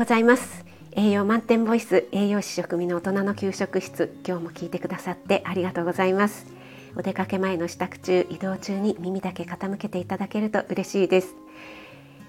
[0.00, 0.64] ございます。
[0.92, 4.18] 栄養満点ボイス栄養士食味の大人の給食室。
[4.26, 6.46] 今日も聞いてくださってありがとうございます。
[6.96, 11.34] お出かけ前の支度中移動中に耳だけ傾けていただけると嬉しいです。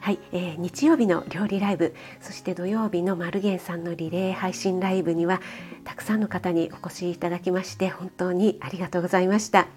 [0.00, 5.40] はい、えー、日曜日の料理ライブそして土曜日のマルゲンさんのリレー配信ライブには
[5.84, 9.68] たくさんの方にお越しいただきまして本当にありがとうございました。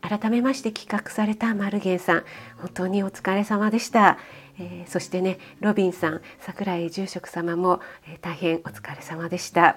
[0.00, 2.24] 改めまして企画されたマルゲンさん
[2.58, 4.18] 本当にお疲れ様でした、
[4.58, 9.76] えー、そしてねロビンさん桜井住職様も、えー、大変お疲れ様でした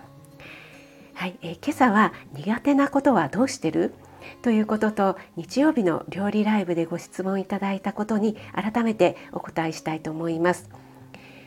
[1.14, 3.94] はい、えー、今朝は苦手なことはどうしてる？
[4.42, 10.70] ということと日曜日の料理ライブでご質問いただいたことに改めてお答えしたいと思います。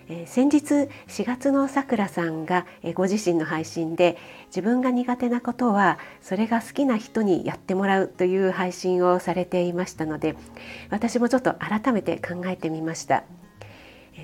[0.09, 10.37] えー、先日4月のさくらさんが、えー、ご自身の配信で自分が苦手なことはそれが好きな人にやってもらうという配信をされていましたので
[10.91, 13.25] 私もちょっと改めて考えてみました。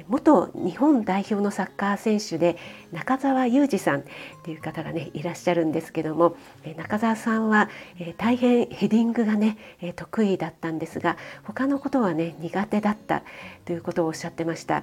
[0.08, 2.56] 元日本代表のサッカー選手で
[2.92, 4.02] 中澤裕二さん
[4.42, 6.36] という方がねいらっしゃるんですけども
[6.77, 7.70] 中澤さんは
[8.18, 9.56] 大変ヘディングがね
[9.94, 13.22] 得意だったんですが他のことはね苦手だった
[13.64, 14.82] ということをおっしゃってました。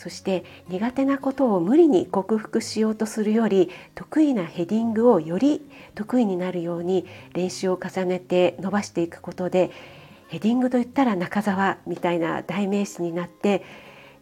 [0.00, 5.60] そして苦手なことを無理に克服しようとするより得意なヘディングをより
[5.94, 9.70] 得意になるように練習を重ねて伸ばしていくことで
[10.28, 13.62] ヘディングといったら中澤みたいな代名詞になって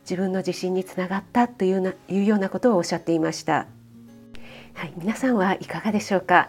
[0.01, 3.67] 自分の自信につながったというないうようなことをおっしゃっていました。
[4.75, 6.49] はい、皆さんはいかがでしょうか？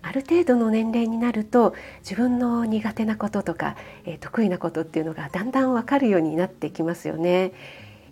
[0.00, 7.52] ある程度の年齢になると自分の苦手なこととか、えー、得意なことっていうのがだんだんわかるようになってきますよね。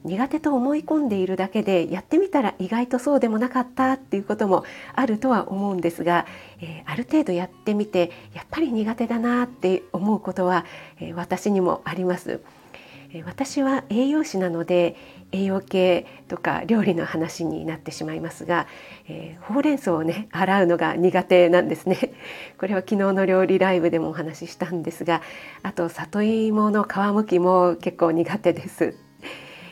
[0.04, 6.27] 苦手と思い込んでいるだけでやってみたら意外とそうでもなかったっていうこともあるとは思うんですが、
[6.60, 10.64] えー、ある程度やってみてやっぱり苦手だなって思うことは、
[11.00, 12.41] えー、私にもあります。
[13.24, 14.94] 私は栄養士なので
[15.32, 18.66] 栄養系とか料理の話になってしまいますが、
[19.09, 22.12] えー、ほうれん草をね洗うのが苦手なんですね
[22.59, 25.22] これは昨日の料理ライブでもお話ししたんですが
[25.62, 29.07] あと里芋の皮むきも結構苦手です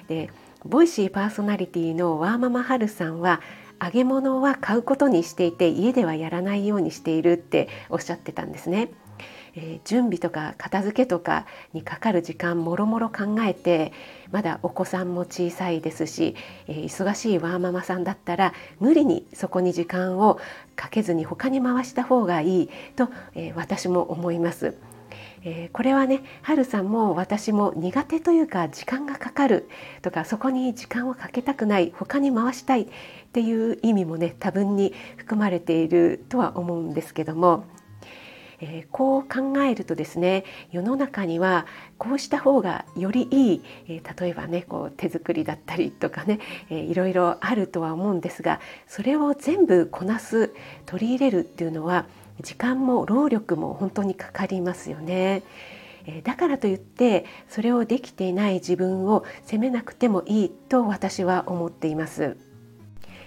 [0.09, 0.31] で
[0.65, 3.41] ボイシーパーソナリティのワーママハルさんは
[3.83, 8.91] 揚げ物は買うことにしていて家ではやらないようにしているっておっしゃってたんですね。
[9.59, 13.93] えー、準備とか片付けとかにかかる時間もろもろ考えて
[14.31, 16.37] まだお子さんも小さいですし、
[16.69, 20.38] えー、忙しいワーママさんだったら無理にそこに時間を
[20.77, 24.77] かけずに他に回した方がいいと、えー、私も思います。
[25.44, 29.69] えー、これはねはるさんも私も苦手というか時間がかかる
[30.02, 32.88] とかそこに時間をかけたくない他に回したいっ
[33.32, 37.64] ていう意味もね多分に含まれているとは思うんですけども。
[38.60, 41.66] えー、こう考えるとですね世の中には
[41.98, 50.54] こうした方がよりいい、えー、例えばねこう手作りだったりとかね、 えー、いろいろあるとは思うんですがそれを全部こなす
[50.86, 52.06] 取り入れるっていうのは
[52.42, 55.42] 時間も労力も本当にかかりますよね。
[56.22, 62.36] だからといってそれをできていない自分を責めなくてもいいと私は思っています。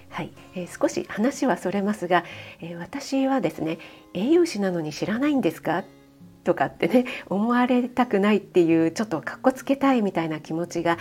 [0.10, 2.24] はい、えー、少し話はそれますが、
[2.62, 3.78] えー、私はですね
[4.14, 5.84] 栄養士なのに知らないんですか？
[6.44, 10.98] とかってね 思われたくないっていうちょっとかっこつけたいみたいな気持ちが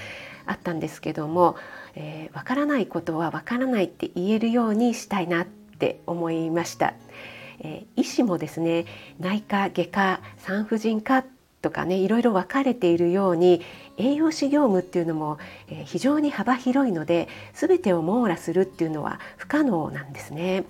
[0.47, 1.57] あったんですけども、
[1.95, 6.95] えー、からないことは分からないって言えるようにしたいなって思いました。
[7.61, 8.87] えー、医師もですね
[9.19, 11.25] 内科外科産婦人科
[11.61, 13.63] とかねいろいろ分かれているように
[13.97, 20.65] 栄養士業務っていうのも、えー、非常に幅広いので全てを網羅するっていうのは不可能なんですね。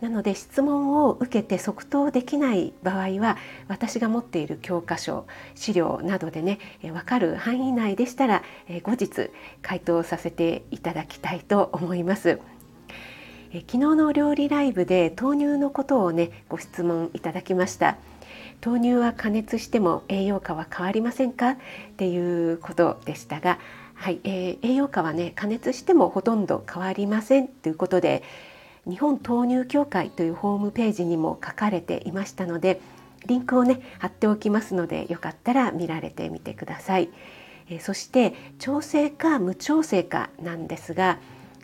[0.00, 3.36] なので質問を受けて即答できない場合は
[3.66, 5.26] 私が持っている教科書
[5.56, 8.44] 資料などでね分かる範囲内でしたら
[8.84, 9.30] 後日
[9.60, 12.38] 回答させていただきたいと思います。
[13.50, 17.96] え昨日の料理ライブで豆乳のことをねご質問いただきました。
[18.64, 21.50] 豆乳は加熱しても栄養価は変わりませんか？
[21.50, 21.56] っ
[21.96, 23.58] ていうことでしたが
[23.94, 27.48] はい、えー、栄養価はね加熱してもほとんど変わりません。
[27.48, 28.22] ということで
[28.86, 32.80] 日本豆乳協会というホームページにも書かれていましたので
[33.26, 37.08] リンクをね貼っておきますのでよかったら見られてみてください。
[37.70, 41.18] えそして調整か無調整かなんですが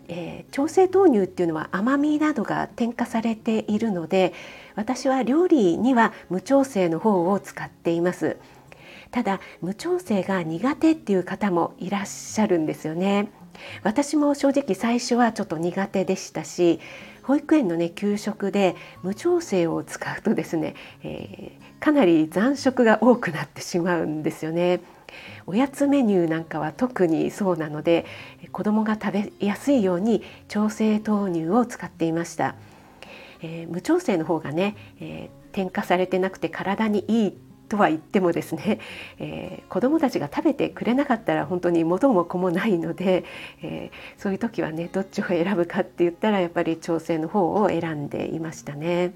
[0.09, 4.33] えー、調整豆乳っていうのは甘みなどが添加されているので
[4.75, 8.37] 私は料理には無調整の方を使っています
[9.11, 13.31] ただ無調整が苦手っていう方もいらっしゃるんですよね
[13.83, 16.81] 私も正直最初はちょっと苦手でしたし
[17.23, 24.81] 保育園のね給食で無調整を使うとですね、えー、かなり残食が多くなってしまうんですよね。
[25.47, 28.07] おやつメニューなんかは特にそうなので
[28.53, 32.55] 子どもが食べやすいように調整豆乳を使っていました、
[33.43, 37.39] えー、無調整の方がね、えー、添加されてなくて体にいい
[37.69, 38.79] とは言ってもですね、
[39.19, 43.25] えー、子どもたちが食べてくれなかったら本当に元も子もないので、
[43.63, 49.13] えー、そういう時はねどっちを選ぶかって言ったらやっぱり調整の方を選んでいましたね。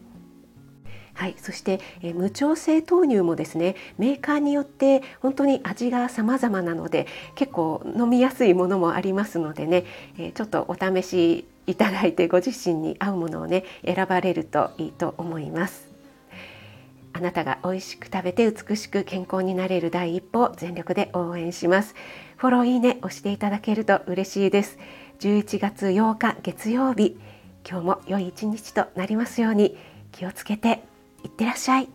[1.19, 9.85] はい、そして、え無調整豆乳もですねメーカーによって本当に味が様々なので結構飲みやすいものもありますのでね、
[10.17, 15.89] えちょっとお試しいただいてご自身に合うものをね選ばれるといいと思います。
[17.15, 21.97] あなたが美味しく食べて美しく健康になれる第一歩全力で応援します。
[22.37, 24.79] フォローいいね押していただけると嬉しいです。
[25.19, 27.19] 11月8日月曜日
[27.69, 29.77] 今日も良い一日となりますように
[30.13, 30.98] 気をつけて。
[31.25, 31.89] いってらっしゃい。